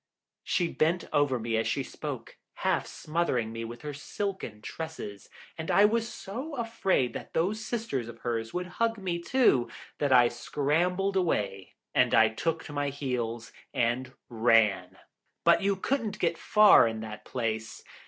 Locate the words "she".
0.43-0.67, 1.67-1.83